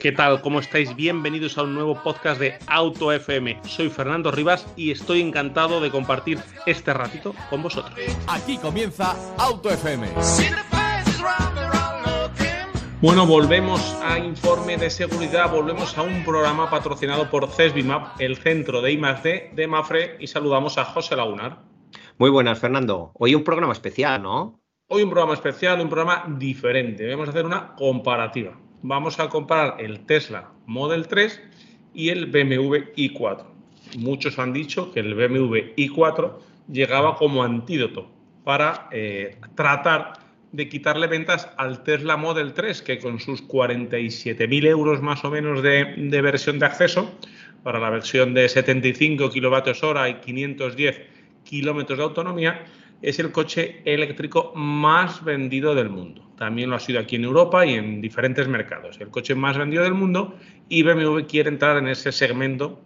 [0.00, 0.40] ¿Qué tal?
[0.40, 0.96] ¿Cómo estáis?
[0.96, 3.60] Bienvenidos a un nuevo podcast de Auto FM.
[3.64, 7.94] Soy Fernando Rivas y estoy encantado de compartir este ratito con vosotros.
[8.26, 10.08] Aquí comienza Auto FM.
[13.02, 18.80] Bueno, volvemos a informe de seguridad, volvemos a un programa patrocinado por CESBIMAP, el centro
[18.80, 21.58] de I+D de Mafre, y saludamos a José Lagunar.
[22.16, 23.12] Muy buenas, Fernando.
[23.16, 24.62] Hoy un programa especial, ¿no?
[24.88, 27.06] Hoy un programa especial, un programa diferente.
[27.10, 31.40] Vamos a hacer una comparativa vamos a comparar el Tesla Model 3
[31.94, 33.44] y el BMW i4.
[33.98, 36.38] Muchos han dicho que el BMW i4
[36.70, 38.10] llegaba como antídoto
[38.44, 40.14] para eh, tratar
[40.52, 45.62] de quitarle ventas al Tesla Model 3, que con sus 47.000 euros más o menos
[45.62, 47.12] de, de, versión de acceso,
[47.62, 51.00] para la versión de 75 kilovatios hora y 510
[51.44, 52.64] kilómetros de autonomía,
[53.02, 56.30] es el coche eléctrico más vendido del mundo.
[56.36, 59.00] También lo ha sido aquí en Europa y en diferentes mercados.
[59.00, 60.36] El coche más vendido del mundo
[60.68, 62.80] y BMW quiere entrar en ese segmento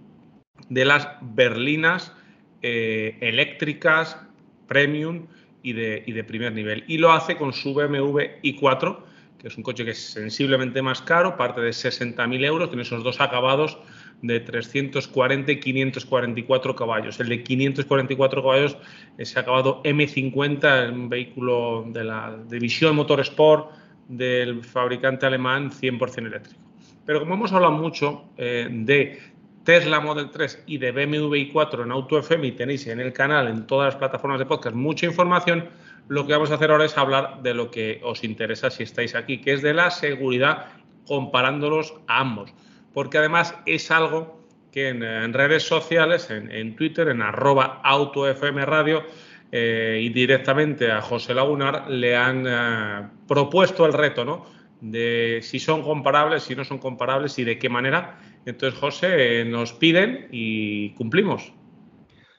[0.69, 2.13] de las berlinas
[2.63, 4.19] eh, eléctricas,
[4.67, 5.27] premium
[5.63, 6.85] y de, y de primer nivel.
[6.87, 8.99] Y lo hace con su BMW i4,
[9.39, 13.05] que es un coche que es sensiblemente más caro, parte de 60.000 euros, tiene esos
[13.05, 13.79] dos acabados
[14.25, 17.21] de 340 y 544 caballos.
[17.21, 18.79] El de 544 caballos
[19.19, 23.73] es acabado M50, un vehículo de la división Motorsport
[24.09, 26.61] del fabricante alemán 100% eléctrico.
[27.05, 29.21] Pero como hemos hablado mucho eh, de
[29.63, 33.47] Tesla Model 3 y de BMW i4 en Auto FM y tenéis en el canal,
[33.49, 35.69] en todas las plataformas de podcast, mucha información,
[36.09, 39.15] lo que vamos a hacer ahora es hablar de lo que os interesa si estáis
[39.15, 40.69] aquí, que es de la seguridad
[41.07, 42.55] comparándolos a ambos
[42.95, 44.41] porque además es algo
[44.73, 49.05] que en, redes sociales, en, Twitter, en arroba autofmradio
[49.53, 54.47] eh, y directamente a José Lagunar le han eh, propuesto el reto, ¿no?
[54.81, 58.19] De si son comparables, si no son comparables y de qué manera.
[58.47, 61.53] Entonces, José, eh, nos piden y cumplimos.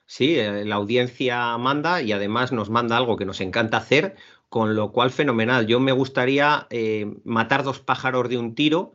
[0.05, 4.15] Sí, la audiencia manda y además nos manda algo que nos encanta hacer,
[4.49, 5.67] con lo cual fenomenal.
[5.67, 6.67] Yo me gustaría
[7.23, 8.93] matar dos pájaros de un tiro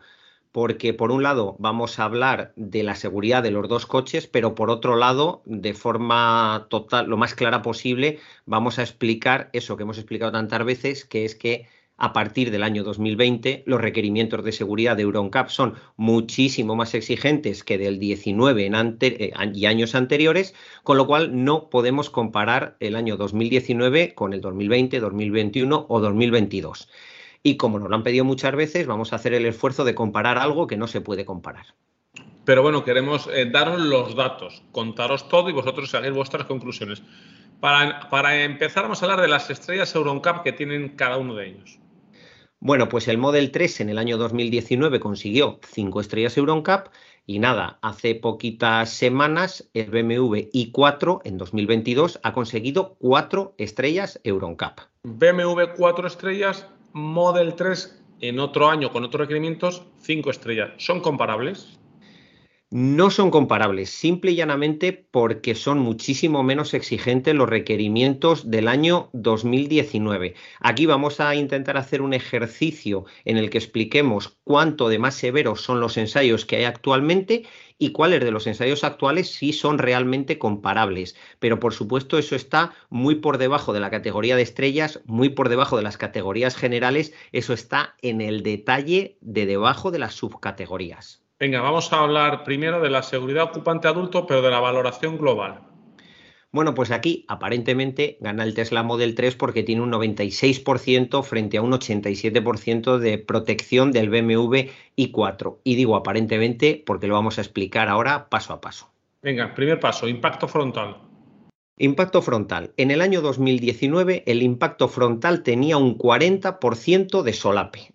[0.52, 4.54] porque por un lado vamos a hablar de la seguridad de los dos coches, pero
[4.54, 9.84] por otro lado, de forma total, lo más clara posible, vamos a explicar eso que
[9.84, 11.68] hemos explicado tantas veces, que es que
[12.00, 17.62] a partir del año 2020 los requerimientos de seguridad de EuronCap son muchísimo más exigentes
[17.62, 22.96] que del 19 en eh, y años anteriores, con lo cual no podemos comparar el
[22.96, 26.88] año 2019 con el 2020, 2021 o 2022.
[27.42, 30.38] Y como nos lo han pedido muchas veces, vamos a hacer el esfuerzo de comparar
[30.38, 31.66] algo que no se puede comparar.
[32.44, 37.02] Pero bueno, queremos eh, daros los datos, contaros todo y vosotros hagáis vuestras conclusiones.
[37.60, 41.48] Para, para empezar, vamos a hablar de las estrellas EuronCap que tienen cada uno de
[41.48, 41.78] ellos.
[42.62, 46.88] Bueno, pues el Model 3 en el año 2019 consiguió 5 estrellas EuronCap
[47.24, 54.80] y nada, hace poquitas semanas el BMW i4 en 2022 ha conseguido 4 estrellas EuronCap.
[55.04, 60.70] BMW 4 estrellas, Model 3 en otro año con otros requerimientos, 5 estrellas.
[60.78, 61.79] ¿Son comparables?
[62.72, 69.10] No son comparables, simple y llanamente porque son muchísimo menos exigentes los requerimientos del año
[69.12, 70.36] 2019.
[70.60, 75.62] Aquí vamos a intentar hacer un ejercicio en el que expliquemos cuánto de más severos
[75.62, 77.42] son los ensayos que hay actualmente
[77.76, 81.16] y cuáles de los ensayos actuales sí son realmente comparables.
[81.40, 85.48] Pero por supuesto eso está muy por debajo de la categoría de estrellas, muy por
[85.48, 91.19] debajo de las categorías generales, eso está en el detalle de debajo de las subcategorías.
[91.40, 95.62] Venga, vamos a hablar primero de la seguridad ocupante adulto, pero de la valoración global.
[96.52, 101.62] Bueno, pues aquí aparentemente gana el Tesla Model 3 porque tiene un 96% frente a
[101.62, 105.56] un 87% de protección del BMW i4.
[105.64, 108.90] Y digo aparentemente porque lo vamos a explicar ahora paso a paso.
[109.22, 110.98] Venga, primer paso, impacto frontal.
[111.78, 112.74] Impacto frontal.
[112.76, 117.94] En el año 2019 el impacto frontal tenía un 40% de solape.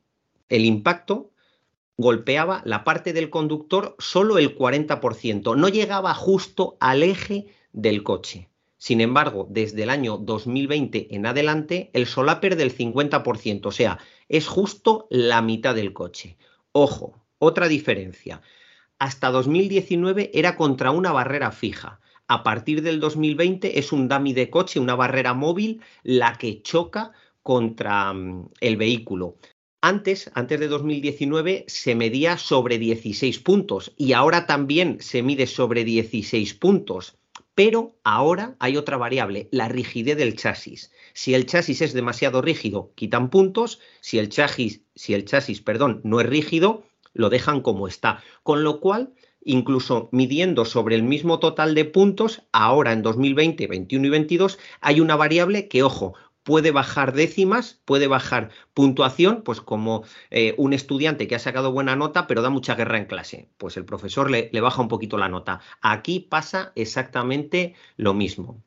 [0.49, 1.29] El impacto
[1.97, 8.49] golpeaba la parte del conductor solo el 40%, no llegaba justo al eje del coche.
[8.77, 13.99] Sin embargo, desde el año 2020 en adelante, el solaper del 50%, o sea,
[14.29, 16.37] es justo la mitad del coche.
[16.71, 18.41] Ojo, Otra diferencia.
[18.97, 21.99] Hasta 2019 era contra una barrera fija.
[22.27, 27.11] A partir del 2020 es un dummy de coche, una barrera móvil, la que choca
[27.43, 29.35] contra mm, el vehículo.
[29.87, 35.83] Antes, antes de 2019, se medía sobre 16 puntos y ahora también se mide sobre
[35.83, 37.19] 16 puntos.
[37.53, 40.91] Pero ahora hay otra variable, la rigidez del chasis.
[41.13, 43.79] Si el chasis es demasiado rígido, quitan puntos.
[44.01, 46.83] Si el chasis, si el chasis perdón, no es rígido,
[47.13, 48.23] lo dejan como está.
[48.41, 54.07] Con lo cual, incluso midiendo sobre el mismo total de puntos, ahora en 2020, 21
[54.07, 56.15] y 22, hay una variable que, ojo,
[56.45, 61.95] puede bajar décimas, puede bajar puntuación, pues como eh, un estudiante que ha sacado buena
[61.95, 63.49] nota, pero da mucha guerra en clase.
[63.57, 65.59] Pues el profesor le, baja un poquito la nota.
[65.81, 68.63] Aquí pasa exactamente lo mismo.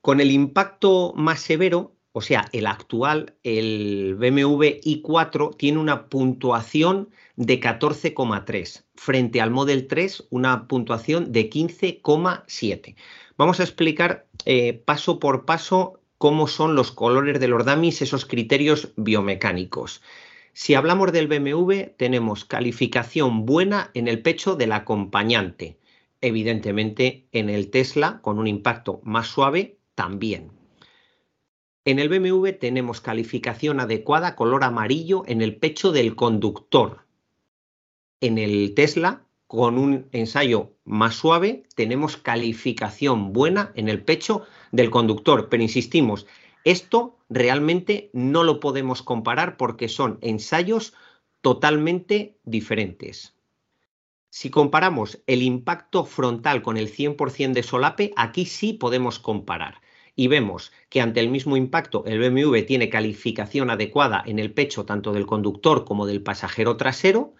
[0.00, 7.10] Con el impacto más severo, o sea, el actual, el BMW i4 tiene una puntuación
[7.34, 12.94] de 14,3 frente al Model 3 una puntuación de 15,7.
[13.36, 18.26] Vamos a explicar eh, paso por paso cómo son los colores de los dummies, esos
[18.26, 20.02] criterios biomecánicos.
[20.52, 25.78] Si hablamos del BMW, tenemos calificación buena en el pecho del acompañante.
[26.20, 30.52] Evidentemente, en el Tesla, con un impacto más suave, también.
[31.86, 37.06] En el BMW tenemos calificación adecuada color amarillo en el pecho del conductor.
[38.20, 44.90] En el Tesla, con un ensayo más suave, tenemos calificación buena en el pecho del
[44.90, 45.48] conductor.
[45.48, 46.28] Pero insistimos,
[46.62, 50.94] esto realmente no lo podemos comparar porque son ensayos
[51.40, 53.34] totalmente diferentes.
[54.28, 59.80] Si comparamos el impacto frontal con el 100% de solape, aquí sí podemos comparar.
[60.14, 64.84] Y vemos que ante el mismo impacto el BMW tiene calificación adecuada en el pecho
[64.84, 67.34] tanto del conductor como del pasajero trasero,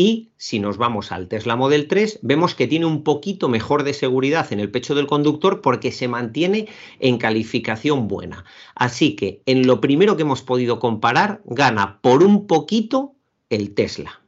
[0.00, 3.92] y si nos vamos al Tesla Model 3, vemos que tiene un poquito mejor de
[3.92, 6.68] seguridad en el pecho del conductor porque se mantiene
[7.00, 8.46] en calificación buena.
[8.74, 13.12] Así que en lo primero que hemos podido comparar, gana por un poquito
[13.50, 14.22] el Tesla.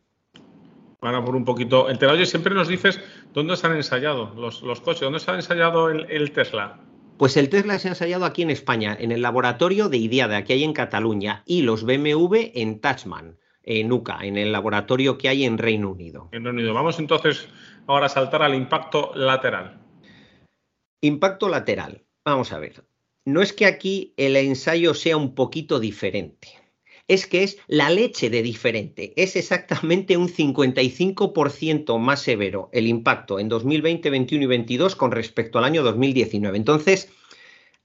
[1.01, 1.89] Gana por un poquito.
[1.89, 3.01] El Oye, siempre nos dices
[3.33, 6.81] dónde se han ensayado los, coches, dónde se ha ensayado el, Tesla.
[7.17, 10.53] Pues el Tesla se ha ensayado aquí en España, en el laboratorio de IDIADA, que
[10.53, 15.44] hay en Cataluña, y los BMW en Touchman en UCA, en el laboratorio que hay
[15.44, 16.29] en Reino Unido.
[16.32, 16.75] En Reino Unido.
[16.75, 17.49] Vamos entonces
[17.87, 19.81] ahora a saltar al impacto lateral.
[21.00, 22.05] Impacto lateral.
[22.25, 22.85] Vamos a ver.
[23.25, 26.49] No es que aquí el ensayo sea un poquito diferente.
[27.09, 29.12] Es que es la leche de diferente.
[29.17, 35.59] Es exactamente un 55% más severo el impacto en 2020, 21 y 22 con respecto
[35.59, 36.56] al año 2019.
[36.56, 37.11] Entonces,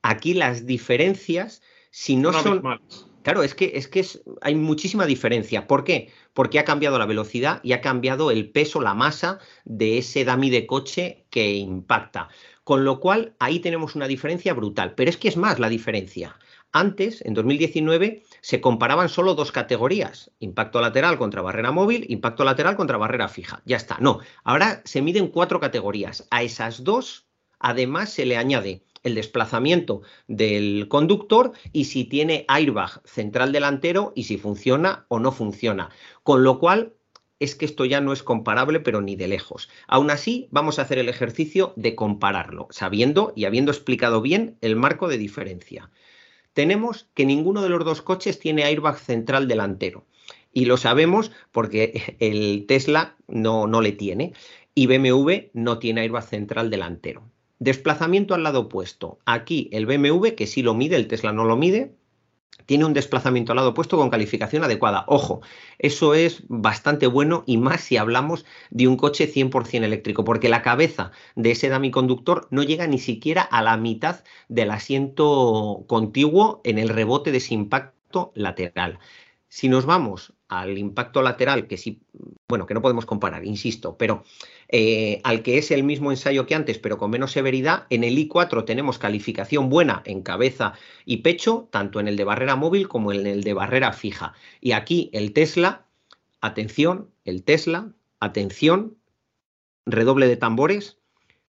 [0.02, 2.62] aquí las diferencias, si no, son...
[3.28, 4.06] Claro, es que, es que
[4.40, 5.68] hay muchísima diferencia.
[5.68, 6.14] ¿Por qué?
[6.34, 10.50] Porque ha cambiado la velocidad y ha cambiado el peso, la masa de ese dummy
[10.50, 12.30] de coche que impacta.
[12.64, 14.94] Con lo cual, ahí tenemos una diferencia brutal.
[14.96, 16.40] Pero es que es más la diferencia.
[16.72, 22.78] Antes, en 2019, se comparaban solo dos categorías, impacto lateral contra barrera móvil, impacto lateral
[22.78, 23.62] contra barrera fija.
[23.66, 23.98] Ya está.
[24.00, 26.26] No, ahora se miden cuatro categorías.
[26.32, 27.28] A esas dos,
[27.60, 34.24] además, se le añade el desplazamiento del conductor y si tiene airbag central delantero y
[34.24, 35.90] si funciona o no funciona.
[36.24, 36.94] Con lo cual,
[37.40, 39.70] es que esto ya no es comparable, pero ni de lejos.
[39.88, 44.76] Aún así, vamos a hacer el ejercicio de compararlo, sabiendo y habiendo explicado bien el
[44.76, 45.92] marco de diferencia.
[46.54, 50.06] Tenemos que ninguno de los dos coches tiene airbag central delantero.
[50.52, 54.34] Y lo sabemos porque el Tesla no, no le tiene
[54.74, 57.30] y BMW no tiene airbag central delantero.
[57.60, 59.20] Desplazamiento al lado opuesto.
[59.26, 61.96] Aquí el BMW, que sí lo mide, el Tesla no lo mide,
[62.68, 65.06] tiene un desplazamiento al lado opuesto con calificación adecuada.
[65.08, 65.42] Ojo,
[65.80, 70.62] eso es bastante bueno y más si hablamos de un coche 100% eléctrico, porque la
[70.62, 76.62] cabeza de ese dummy conductor no llega ni siquiera a la mitad del asiento contiguo
[76.64, 79.00] en el rebote de ese impacto lateral.
[79.48, 82.02] Si nos vamos al impacto lateral, que sí,
[82.48, 84.24] bueno, que no podemos comparar, insisto, pero
[84.70, 88.18] eh, al que es el mismo ensayo que antes, pero con menos severidad, en el
[88.18, 90.74] I4 tenemos calificación buena en cabeza
[91.06, 94.34] y pecho, tanto en el de barrera móvil como en el de barrera fija.
[94.62, 95.86] Y aquí el Tesla,
[96.40, 98.98] atención, el Tesla, atención,
[99.86, 100.98] redoble de tambores,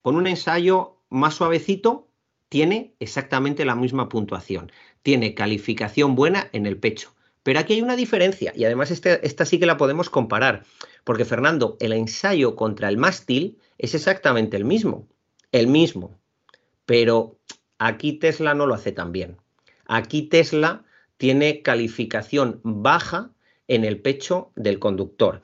[0.02, 2.08] con un ensayo más suavecito,
[2.50, 4.72] tiene exactamente la misma puntuación.
[5.04, 7.17] Tiene calificación buena en el pecho
[7.48, 10.66] pero aquí hay una diferencia y además este, esta sí que la podemos comparar,
[11.06, 15.08] porque Fernando, el ensayo contra el mástil es exactamente el mismo,
[15.54, 16.20] el mismo,
[16.86, 17.40] pero
[17.78, 19.38] aquí Tesla no lo hace tan bien.
[19.86, 20.84] Aquí Tesla
[21.16, 23.32] tiene calificación baja
[23.70, 25.42] en el pecho del conductor.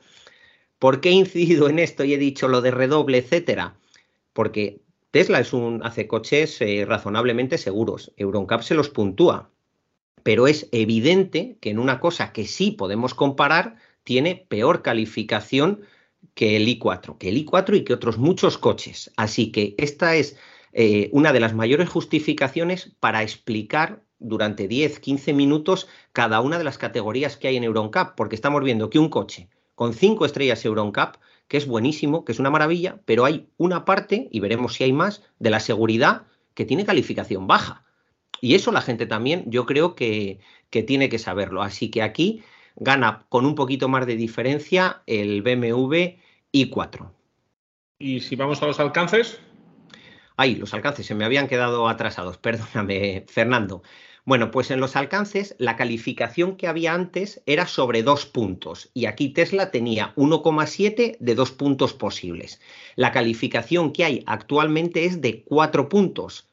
[0.78, 3.78] ¿Por qué he incidido en esto y he dicho lo de redoble, etcétera?
[4.34, 8.12] Porque Tesla es un, hace coches eh, razonablemente seguros.
[8.18, 9.53] Euroncap se los puntúa.
[10.24, 15.82] Pero es evidente que en una cosa que sí podemos comparar, tiene peor calificación
[16.34, 19.12] que el i4, que el i4 y que otros muchos coches.
[19.16, 20.36] Así que esta es
[20.72, 26.64] eh, una de las mayores justificaciones para explicar durante 10, 15 minutos cada una de
[26.64, 30.64] las categorías que hay en EuronCap, porque estamos viendo que un coche con 5 estrellas
[30.64, 31.16] EuronCap,
[31.48, 34.92] que es buenísimo, que es una maravilla, pero hay una parte, y veremos si hay
[34.92, 36.22] más, de la seguridad
[36.54, 37.83] que tiene calificación baja.
[38.44, 41.62] Y eso la gente también, yo creo que, que tiene que saberlo.
[41.62, 42.42] Así que aquí
[42.76, 46.18] gana con un poquito más de diferencia el BMW
[46.52, 47.10] i4.
[47.98, 49.40] ¿Y si vamos a los alcances?
[50.36, 53.82] Ay, los alcances se me habían quedado atrasados, perdóname, Fernando.
[54.26, 59.06] Bueno, pues en los alcances la calificación que había antes era sobre dos puntos y
[59.06, 62.60] aquí Tesla tenía 1,7 de dos puntos posibles.
[62.94, 66.50] La calificación que hay actualmente es de cuatro puntos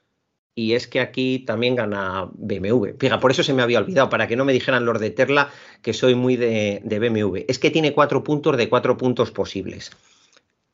[0.56, 2.98] y es que aquí también gana BMW.
[3.00, 5.50] Fija, por eso se me había olvidado, para que no me dijeran los de Tesla
[5.82, 7.46] que soy muy de, de BMW.
[7.48, 9.92] Es que tiene cuatro puntos de cuatro puntos posibles.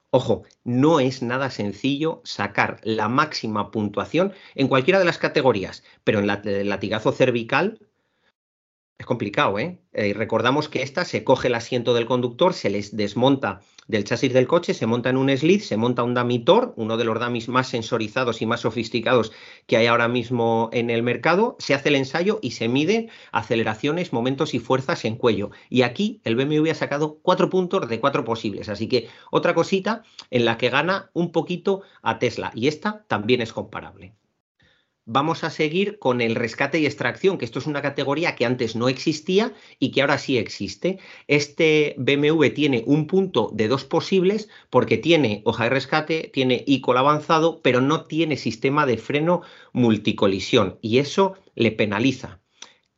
[0.10, 6.20] Ojo, no es nada sencillo sacar la máxima puntuación en cualquiera de las categorías, pero
[6.20, 7.80] en la, el latigazo cervical
[8.98, 9.80] es complicado, ¿eh?
[9.94, 10.14] ¿eh?
[10.14, 14.48] Recordamos que esta se coge el asiento del conductor, se les desmonta del chasis del
[14.48, 17.67] coche, se monta en un slid, se monta un damitor, uno de los dummies más
[17.67, 19.32] sensorizados y más sofisticados
[19.65, 24.13] que hay ahora mismo en el mercado, se hace el ensayo y se miden aceleraciones,
[24.13, 25.51] momentos y fuerzas en cuello.
[25.70, 30.03] Y aquí el BMW ha sacado cuatro puntos de cuatro posibles, así que otra cosita
[30.32, 32.51] en la que gana un poquito a Tesla.
[32.53, 34.13] Y esta también es comparable
[35.08, 38.76] vamos a seguir con el rescate y extracción, que esto es una categoría que antes
[38.76, 41.00] no existía y que ahora sí existe.
[41.28, 46.98] Este BMW tiene un punto de dos posibles porque tiene hoja de rescate, tiene ICOL
[46.98, 52.42] avanzado, pero no tiene sistema de freno multicolisión y eso le penaliza.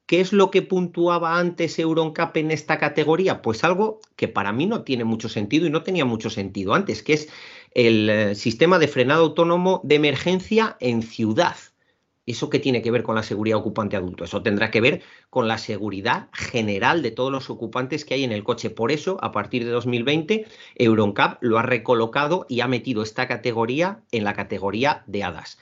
[0.08, 3.44] ¿Qué es lo que puntuaba antes Euroncap en esta categoría?
[3.44, 7.04] Pues algo que para mí no tiene mucho sentido y no tenía mucho sentido antes,
[7.04, 7.30] que es
[7.76, 11.56] el eh, sistema de frenado autónomo de emergencia en ciudad.
[12.30, 14.24] ¿Eso qué tiene que ver con la seguridad ocupante adulto?
[14.24, 18.32] Eso tendrá que ver con la seguridad general de todos los ocupantes que hay en
[18.32, 18.70] el coche.
[18.70, 20.46] Por eso, a partir de 2020,
[20.76, 25.58] Euroncap lo ha recolocado y ha metido esta categoría en la categoría de hadas.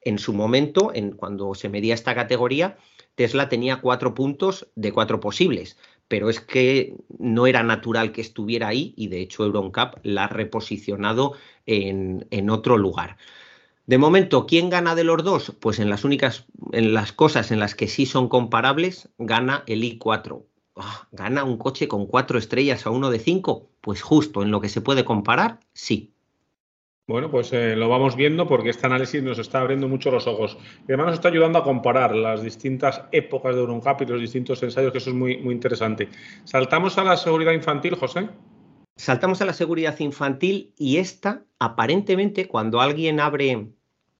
[0.00, 2.78] En su momento, en, cuando se medía esta categoría,
[3.14, 5.76] Tesla tenía cuatro puntos de cuatro posibles,
[6.08, 10.28] pero es que no era natural que estuviera ahí y de hecho Euroncap la ha
[10.28, 11.34] reposicionado
[11.66, 13.18] en, en otro lugar.
[13.86, 15.52] De momento, ¿quién gana de los dos?
[15.60, 19.84] Pues en las únicas, en las cosas en las que sí son comparables, gana el
[19.84, 20.42] i4.
[20.74, 23.70] Ah, ¿Gana un coche con cuatro estrellas a uno de cinco?
[23.80, 26.12] Pues justo en lo que se puede comparar, sí.
[27.06, 30.58] Bueno, pues eh, lo vamos viendo porque este análisis nos está abriendo mucho los ojos.
[30.80, 34.60] Y además nos está ayudando a comparar las distintas épocas de Euroncap y los distintos
[34.64, 36.08] ensayos, que eso es muy, muy interesante.
[36.42, 38.28] Saltamos a la seguridad infantil, José.
[38.96, 43.68] Saltamos a la seguridad infantil y esta, aparentemente, cuando alguien abre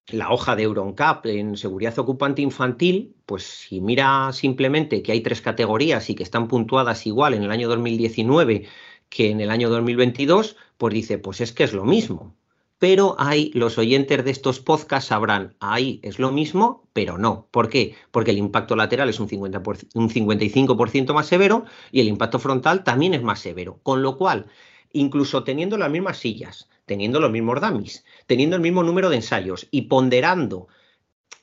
[0.09, 5.41] la hoja de Euroncap en seguridad ocupante infantil, pues si mira simplemente que hay tres
[5.41, 8.67] categorías y que están puntuadas igual en el año 2019
[9.09, 12.37] que en el año 2022, pues dice, pues es que es lo mismo.
[12.79, 17.49] Pero hay, los oyentes de estos podcasts sabrán, ahí es lo mismo, pero no.
[17.51, 17.95] ¿Por qué?
[18.11, 19.63] Porque el impacto lateral es un, 50
[19.95, 23.81] un 55% más severo y el impacto frontal también es más severo.
[23.83, 24.47] Con lo cual,
[24.93, 29.69] incluso teniendo las mismas sillas, teniendo los mismos dummies, teniendo el mismo número de ensayos
[29.71, 30.69] y ponderando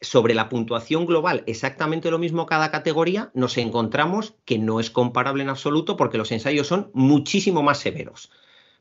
[0.01, 5.43] sobre la puntuación global exactamente lo mismo cada categoría, nos encontramos que no es comparable
[5.43, 8.31] en absoluto porque los ensayos son muchísimo más severos.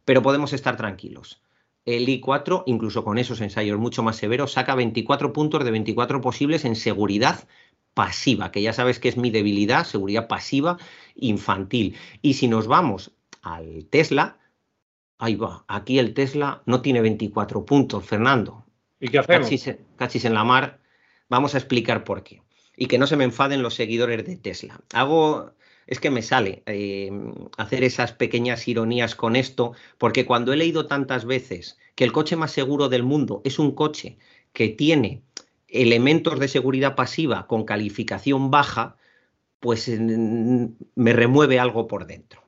[0.04, 1.42] Pero podemos estar tranquilos.
[1.84, 6.64] El I4, incluso con esos ensayos mucho más severos, saca 24 puntos de 24 posibles
[6.64, 7.46] en seguridad
[7.94, 10.78] pasiva, que ya sabes que es mi debilidad, seguridad pasiva
[11.14, 11.96] infantil.
[12.20, 14.38] Y si nos vamos al Tesla,
[15.22, 18.64] Ahí va, aquí el Tesla no tiene 24 puntos, Fernando.
[18.98, 19.48] ¿Y qué hacemos?
[19.94, 20.80] Cachis, en la mar.
[21.28, 22.42] Vamos a explicar por qué.
[22.76, 24.80] Y que no se me enfaden los seguidores de Tesla.
[24.92, 25.52] Hago,
[25.86, 27.12] es que me sale eh,
[27.56, 32.34] hacer esas pequeñas ironías con esto, porque cuando he leído tantas veces que el coche
[32.34, 34.18] más seguro del mundo es un coche
[34.52, 35.22] que tiene
[35.68, 38.96] elementos de seguridad pasiva con calificación baja,
[39.60, 42.42] pues me remueve algo por dentro.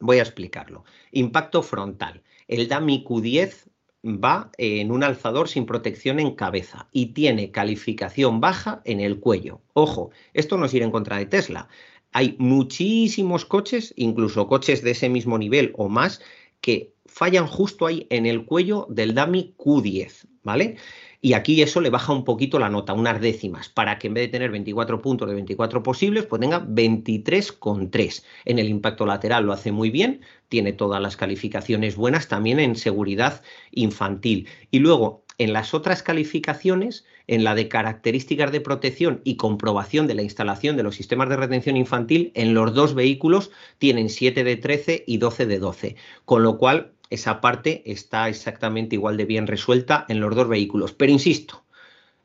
[0.00, 0.84] Voy a explicarlo.
[1.12, 2.22] Impacto frontal.
[2.48, 3.68] El DAMI Q10
[4.04, 9.60] va en un alzador sin protección en cabeza y tiene calificación baja en el cuello.
[9.74, 11.68] Ojo, esto no es ir en contra de Tesla.
[12.12, 16.22] Hay muchísimos coches, incluso coches de ese mismo nivel o más,
[16.60, 20.76] que fallan justo ahí en el cuello del Dami Q10, ¿vale?
[21.22, 24.24] Y aquí eso le baja un poquito la nota, unas décimas, para que en vez
[24.24, 28.24] de tener 24 puntos de 24 posibles, pues tenga 23,3.
[28.46, 32.74] En el impacto lateral lo hace muy bien, tiene todas las calificaciones buenas, también en
[32.74, 34.48] seguridad infantil.
[34.70, 40.14] Y luego, en las otras calificaciones, en la de características de protección y comprobación de
[40.14, 44.56] la instalación de los sistemas de retención infantil, en los dos vehículos tienen 7 de
[44.56, 49.46] 13 y 12 de 12, con lo cual esa parte está exactamente igual de bien
[49.46, 50.92] resuelta en los dos vehículos.
[50.92, 51.64] Pero insisto,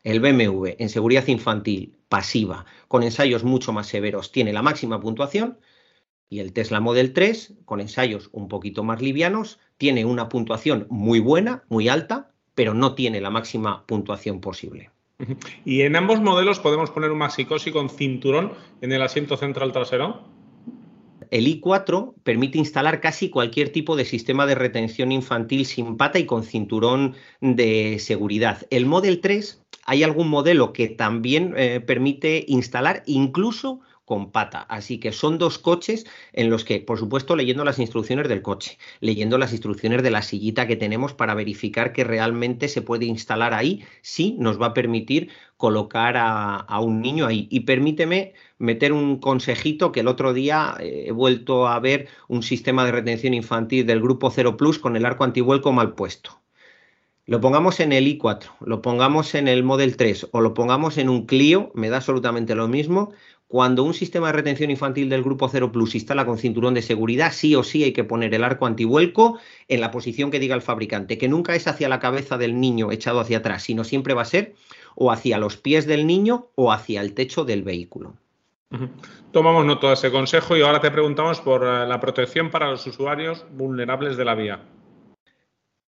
[0.04, 5.58] el BMW en seguridad infantil pasiva, con ensayos mucho más severos, tiene la máxima puntuación
[6.30, 11.20] y el Tesla Model 3, con ensayos un poquito más livianos, tiene una puntuación muy
[11.20, 14.92] buena, muy alta, pero no tiene la máxima puntuación posible.
[15.66, 20.24] ¿Y en ambos modelos podemos poner un Maxicosi con cinturón en el asiento central trasero?
[21.32, 26.26] El i4 permite instalar casi cualquier tipo de sistema de retención infantil sin pata y
[26.26, 28.66] con cinturón de seguridad.
[28.70, 34.62] El Model 3 hay algún modelo que también eh, permite instalar incluso con pata.
[34.62, 38.78] Así que son dos coches en los que, por supuesto, leyendo las instrucciones del coche,
[39.02, 43.54] leyendo las instrucciones de la sillita que tenemos para verificar que realmente se puede instalar
[43.54, 47.48] ahí, sí nos va a permitir colocar a, un niño ahí.
[47.50, 52.44] Y permíteme meter un consejito que el otro día eh, he vuelto a ver un
[52.44, 56.45] sistema de retención infantil del grupo 0 Plus con el arco antivuelco mal puesto
[57.28, 61.10] lo pongamos en el i4, lo pongamos en el Model 3 o lo pongamos en
[61.10, 63.14] un Clio, me da absolutamente lo mismo.
[63.48, 67.32] Cuando un sistema de retención infantil del grupo 0 Plus instala con cinturón de seguridad,
[67.32, 70.62] sí o sí hay que poner el arco antivuelco en la posición que diga el
[70.62, 74.24] fabricante, que nunca es hacia la cabeza del niño echado hacia atrás, sino siempre va
[74.24, 74.54] a ser
[74.96, 78.14] o hacia los pies del niño o hacia el techo del vehículo.
[79.32, 82.86] Tomamos nota de ese consejo y ahora te preguntamos por eh, la protección para los
[82.86, 84.60] usuarios vulnerables de la vía.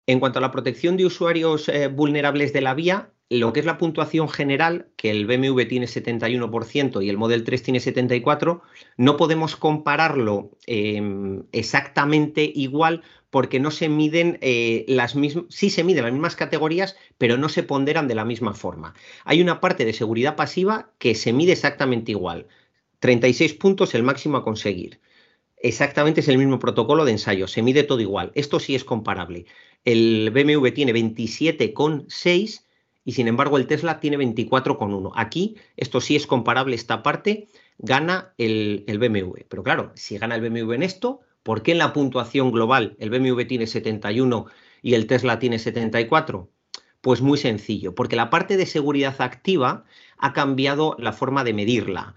[0.08, 3.66] En cuanto a la protección de usuarios eh, vulnerables de la vía, lo que es
[3.66, 8.62] la puntuación general, que el BMW tiene 71% y el Model 3 tiene 74%,
[8.96, 15.84] no podemos compararlo em, exactamente igual porque no se miden eh, las mismas, sí se
[15.84, 18.94] miden las mismas categorías, pero no se ponderan de la misma forma.
[19.26, 22.48] Hay una parte de seguridad pasiva que se mide exactamente igual.
[23.00, 25.02] 36 puntos el máximo a conseguir.
[25.60, 28.32] Exactamente es el mismo protocolo de ensayo, se mide todo igual.
[28.36, 29.46] Esto sí es comparable.
[29.86, 32.64] El BMW tiene 27,6
[33.04, 35.12] y sin embargo el Tesla tiene 24,1.
[35.16, 37.48] Aquí esto sí es comparable, esta parte
[37.80, 39.46] gana el, el, BMW.
[39.48, 43.10] Pero claro, si gana el BMW en esto, ¿por qué en la puntuación global el
[43.10, 44.46] BMW tiene 71
[44.84, 46.50] y el Tesla tiene 74?
[47.02, 49.86] Pues muy sencillo, porque la parte de seguridad activa
[50.18, 52.16] ha cambiado la forma de medirla.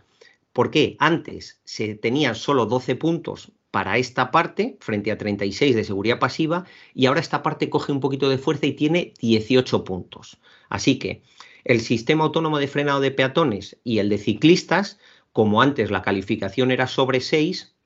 [0.53, 0.97] ¿Por qué?
[0.99, 6.65] Antes se tenían solo 12 puntos para esta parte frente a 36 de seguridad pasiva
[6.93, 10.41] y ahora esta parte coge un poquito de fuerza y tiene 18 puntos.
[10.69, 11.23] Así que
[11.65, 14.99] el sistema autónomo de frenado de peatones y el de ciclistas,
[15.33, 17.77] como antes la calificación era sobre 6,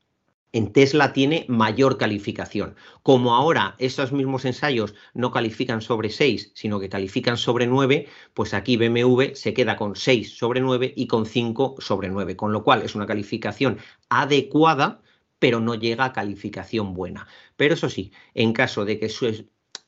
[0.54, 2.76] en Tesla tiene mayor calificación.
[3.02, 8.54] Como ahora esos mismos ensayos no califican sobre 6, sino que califican sobre 9, pues
[8.54, 12.62] aquí BMW se queda con 6 sobre 9 y con 5 sobre 9, con lo
[12.62, 15.02] cual es una calificación adecuada,
[15.40, 17.26] pero no llega a calificación buena.
[17.56, 19.08] Pero eso sí, en caso de que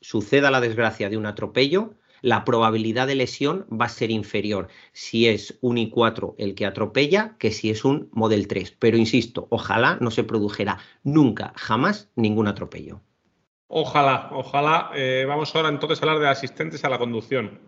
[0.01, 5.29] suceda la desgracia de un atropello, la probabilidad de lesión va a ser inferior si
[5.29, 8.77] es un i4 el que atropella que si es un Model 3.
[8.79, 13.01] Pero insisto, ojalá no se produjera nunca, jamás ningún atropello.
[13.69, 14.91] Ojalá, ojalá.
[14.95, 17.59] Eh, vamos ahora entonces a hablar de asistentes a la conducción.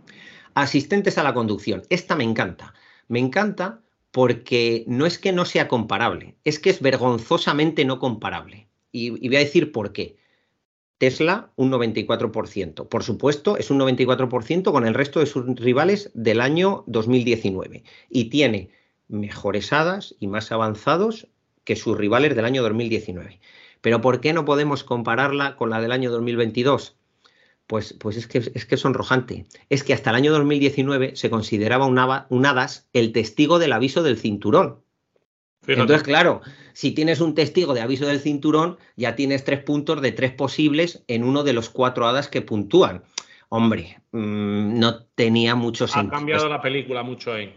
[0.55, 1.83] Asistentes a la conducción.
[1.91, 2.75] Esta me encanta.
[3.09, 3.81] Me encanta
[4.11, 8.69] porque no es que no sea comparable, es que es vergonzosamente no comparable.
[8.91, 10.17] y voy a decir por qué.
[10.99, 12.89] Tesla un 94%.
[12.89, 18.25] Por supuesto, es un 94% con el resto de sus rivales del año 2019 y
[18.27, 18.71] tiene
[19.07, 21.29] mejores hadas y más avanzados
[21.65, 23.41] que sus rivales del año 2019.
[23.81, 26.97] Pero ¿por qué no podemos compararla con la del año 2022?
[27.69, 29.47] Pues, pues es, que, es que es sonrojante.
[29.69, 34.03] Es que hasta el año 2019 se consideraba un, un hadas el testigo del aviso
[34.03, 34.81] del cinturón.
[35.69, 36.41] Entonces, claro,
[36.73, 41.05] si tienes un testigo de aviso del cinturón, ya tienes tres puntos de tres posibles
[41.09, 43.03] en uno de los cuatro hadas que puntúan.
[43.51, 46.15] Hombre, mm, no tenía mucho sentido.
[46.15, 47.55] Ha cambiado la película mucho ahí.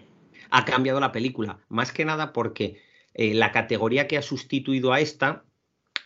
[0.50, 2.82] Ha cambiado la película, más que nada porque
[3.14, 5.46] eh, la categoría que ha sustituido a esta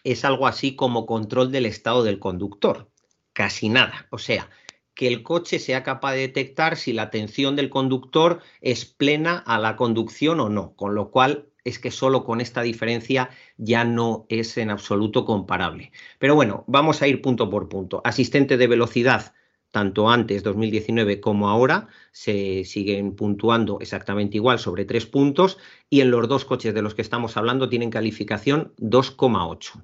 [0.03, 2.89] es algo así como control del estado del conductor.
[3.33, 4.07] Casi nada.
[4.11, 4.49] O sea,
[4.93, 9.59] que el coche sea capaz de detectar si la atención del conductor es plena a
[9.59, 14.25] la conducción o no, con lo cual es que solo con esta diferencia ya no
[14.29, 15.91] es en absoluto comparable.
[16.19, 18.01] Pero bueno, vamos a ir punto por punto.
[18.05, 19.33] Asistente de velocidad,
[19.71, 25.57] tanto antes 2019 como ahora, se siguen puntuando exactamente igual sobre tres puntos
[25.89, 29.83] y en los dos coches de los que estamos hablando tienen calificación 2,8.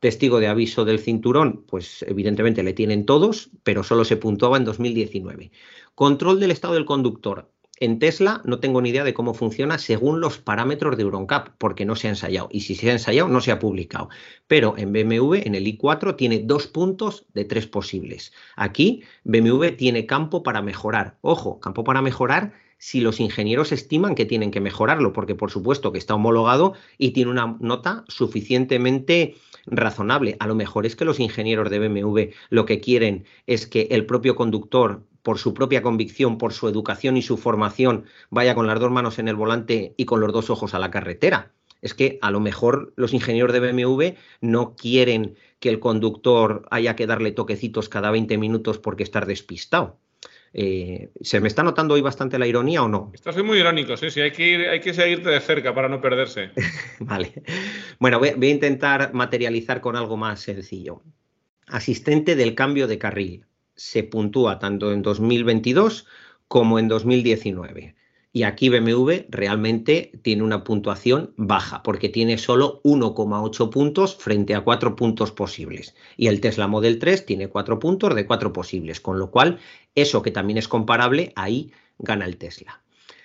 [0.00, 4.64] Testigo de aviso del cinturón, pues evidentemente le tienen todos, pero solo se puntuaba en
[4.64, 5.52] 2019.
[5.94, 7.48] Control del estado del conductor.
[7.82, 11.84] En Tesla no tengo ni idea de cómo funciona según los parámetros de EuronCap, porque
[11.84, 12.48] no se ha ensayado.
[12.52, 14.08] Y si se ha ensayado, no se ha publicado.
[14.46, 18.32] Pero en BMW, en el i4, tiene dos puntos de tres posibles.
[18.54, 21.18] Aquí, BMW tiene campo para mejorar.
[21.22, 25.90] Ojo, campo para mejorar si los ingenieros estiman que tienen que mejorarlo, porque por supuesto
[25.90, 29.34] que está homologado y tiene una nota suficientemente
[29.66, 30.36] razonable.
[30.38, 34.06] A lo mejor es que los ingenieros de BMW lo que quieren es que el
[34.06, 38.80] propio conductor por su propia convicción, por su educación y su formación, vaya con las
[38.80, 41.52] dos manos en el volante y con los dos ojos a la carretera.
[41.80, 46.96] Es que a lo mejor los ingenieros de BMW no quieren que el conductor haya
[46.96, 49.98] que darle toquecitos cada 20 minutos porque estar despistado.
[50.54, 53.10] Eh, ¿Se me está notando hoy bastante la ironía o no?
[53.14, 56.00] Estás muy irónico, sí, sí, hay que, ir, hay que seguirte de cerca para no
[56.00, 56.50] perderse.
[57.00, 57.42] vale.
[57.98, 61.02] Bueno, voy, a intentar materializar con algo más sencillo.
[61.68, 66.06] Asistente del cambio de carril se puntúa tanto en 2022
[66.48, 67.94] como en 2019.
[68.34, 74.62] Y aquí BMW realmente tiene una puntuación baja, porque tiene solo 1,8 puntos frente a
[74.62, 75.94] 4 puntos posibles.
[76.16, 79.58] Y el Tesla Model 3 tiene 4 puntos de 4 posibles, con lo cual
[79.94, 82.82] eso que también es comparable, ahí gana el Tesla.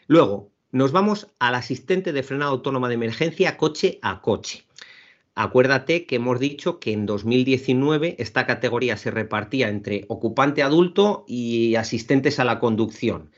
[0.08, 4.67] Luego, nos vamos al asistente de frenado autónoma de emergencia coche a coche.
[5.40, 11.76] Acuérdate que hemos dicho que en 2019 esta categoría se repartía entre ocupante adulto y
[11.76, 13.30] asistentes a la conducción.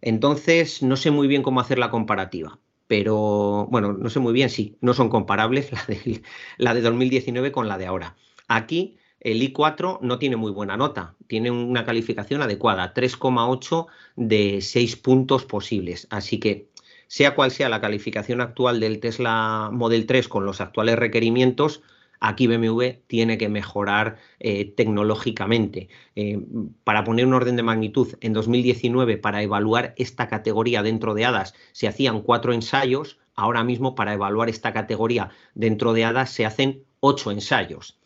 [0.00, 4.50] Entonces, no sé muy bien cómo hacer la comparativa, pero bueno, no sé muy bien,
[4.50, 6.22] sí, no son comparables la de,
[6.58, 8.16] la de 2019 con la de ahora.
[8.48, 13.86] Aquí el I4 no tiene muy buena nota, tiene una calificación adecuada, 3,8
[14.16, 16.08] de 6 puntos posibles.
[16.10, 16.68] Así que
[17.14, 21.80] sea cual sea la calificación actual del Tesla Model 3 con los actuales requerimientos,
[22.18, 25.90] aquí BMW tiene que mejorar eh, tecnológicamente.
[26.16, 26.40] Eh,
[26.82, 31.54] para poner un orden de magnitud, en 2019 para evaluar esta categoría dentro de HADAS
[31.70, 36.82] se hacían cuatro ensayos, ahora mismo para evaluar esta categoría dentro de HADAS se hacen
[36.98, 37.96] ocho ensayos.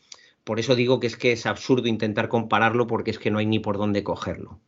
[0.45, 3.47] Por eso digo que es que es absurdo intentar compararlo porque es que no hay
[3.47, 4.61] ni por dónde cogerlo.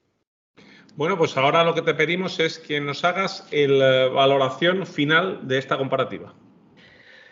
[1.01, 5.57] Bueno, pues ahora lo que te pedimos es que nos hagas la valoración final de
[5.57, 6.35] esta comparativa.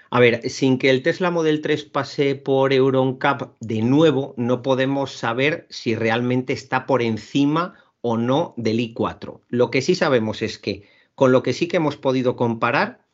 [0.09, 5.12] A ver, sin que el Tesla Model 3 pase por EuronCap de nuevo, no podemos
[5.12, 9.42] saber si realmente está por encima o no del i4.
[9.50, 13.04] Lo que sí sabemos es que con lo que sí que hemos podido comparar,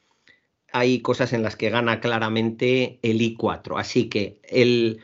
[0.73, 3.81] hay cosas en las que gana claramente el i4.
[3.81, 5.01] Así que el,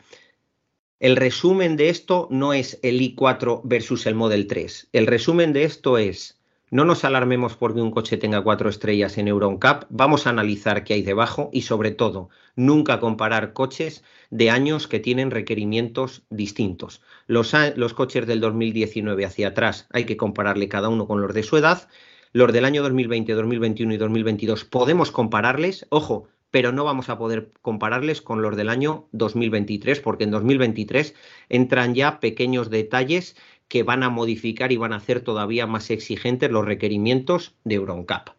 [1.00, 4.90] el resumen de esto no es el i4 versus el Model 3.
[4.92, 6.38] El resumen de esto es,
[6.70, 10.92] no nos alarmemos porque un coche tenga cuatro estrellas en EuronCap, vamos a analizar qué
[10.92, 17.00] hay debajo y sobre todo, nunca comparar coches de años que tienen requerimientos distintos.
[17.26, 21.44] Los, los coches del 2019 hacia atrás hay que compararle cada uno con los de
[21.44, 21.88] su edad.
[22.34, 25.86] Los del año 2020, 2021 y 2022 podemos compararles.
[25.88, 31.14] Ojo, pero no vamos a poder compararles con los del año 2023, porque en 2023
[31.48, 33.36] entran ya pequeños detalles
[33.68, 38.30] que van a modificar y van a hacer todavía más exigentes los requerimientos de EuronCap.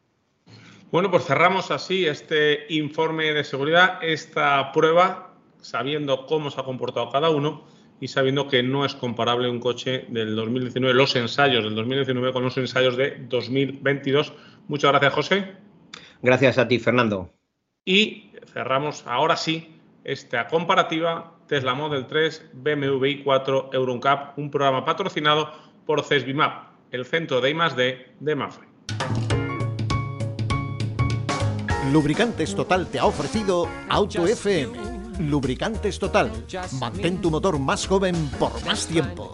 [0.91, 7.09] Bueno, pues cerramos así este informe de seguridad, esta prueba, sabiendo cómo se ha comportado
[7.09, 7.65] cada uno
[8.01, 12.43] y sabiendo que no es comparable un coche del 2019, los ensayos del 2019 con
[12.43, 14.33] los ensayos de 2022.
[14.67, 15.51] Muchas gracias, José.
[16.21, 17.31] Gracias a ti, Fernando.
[17.85, 25.51] Y cerramos ahora sí esta comparativa Tesla Model 3, BMW i4, EuronCap, un programa patrocinado
[25.85, 28.67] por CESBIMAP, el centro de I+D de Mafre.
[31.91, 34.73] Lubricantes Total te ha ofrecido Auto FM.
[35.19, 36.31] Lubricantes Total.
[36.79, 39.33] Mantén tu motor más joven por más tiempo.